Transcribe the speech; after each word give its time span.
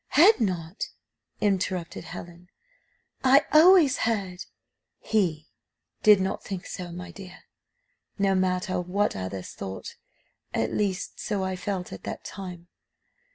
"Had 0.17 0.41
not!" 0.41 0.87
interrupted 1.41 2.05
Helen, 2.05 2.49
"I 3.23 3.45
always 3.53 3.97
heard" 3.97 4.45
"He 5.13 5.51
did 6.01 6.19
not 6.19 6.43
think 6.43 6.65
so, 6.65 6.91
my 6.91 7.11
dear; 7.11 7.43
no 8.17 8.33
matter 8.33 8.81
what 8.81 9.15
others 9.15 9.51
thought, 9.51 9.97
at 10.55 10.73
least 10.73 11.19
so 11.19 11.43
I 11.43 11.55
felt 11.55 11.93
at 11.93 12.01
that 12.05 12.23
time. 12.23 12.67